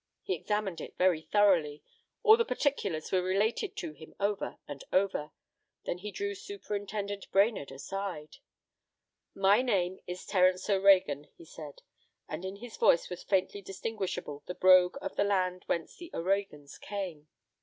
[0.23, 1.83] He examined it very thoroughly.
[2.23, 5.29] All the particulars were related to him over and over.
[5.85, 8.37] Then he drew Superintendent Brainerd aside.
[9.35, 11.83] "My name is Terence O'Reagan," he said,
[12.27, 16.79] and in his voice was faintly distinguishable the brogue of the land whence the O'Reagans
[16.79, 17.27] came.